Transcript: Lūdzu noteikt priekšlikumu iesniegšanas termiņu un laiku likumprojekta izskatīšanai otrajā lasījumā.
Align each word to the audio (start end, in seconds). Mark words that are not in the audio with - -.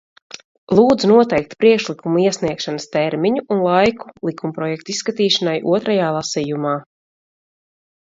Lūdzu 0.77 1.09
noteikt 1.11 1.53
priekšlikumu 1.63 2.23
iesniegšanas 2.23 2.89
termiņu 2.97 3.45
un 3.57 3.63
laiku 3.69 4.11
likumprojekta 4.33 4.97
izskatīšanai 4.97 5.57
otrajā 5.77 6.13
lasījumā. 6.21 6.77